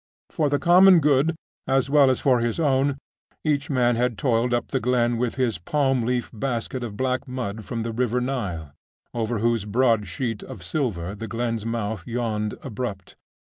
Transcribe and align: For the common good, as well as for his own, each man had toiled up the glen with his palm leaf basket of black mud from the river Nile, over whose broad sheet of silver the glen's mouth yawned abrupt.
For 0.31 0.49
the 0.49 0.57
common 0.57 0.99
good, 0.99 1.35
as 1.67 1.87
well 1.87 2.09
as 2.09 2.19
for 2.19 2.39
his 2.39 2.59
own, 2.59 2.97
each 3.43 3.69
man 3.69 3.95
had 3.97 4.17
toiled 4.17 4.51
up 4.51 4.69
the 4.69 4.79
glen 4.79 5.17
with 5.17 5.35
his 5.35 5.59
palm 5.59 6.01
leaf 6.01 6.31
basket 6.33 6.83
of 6.83 6.97
black 6.97 7.27
mud 7.27 7.65
from 7.65 7.83
the 7.83 7.91
river 7.93 8.19
Nile, 8.19 8.73
over 9.13 9.37
whose 9.37 9.63
broad 9.65 10.07
sheet 10.07 10.41
of 10.41 10.63
silver 10.63 11.13
the 11.13 11.27
glen's 11.27 11.67
mouth 11.67 12.01
yawned 12.07 12.55
abrupt. 12.63 13.15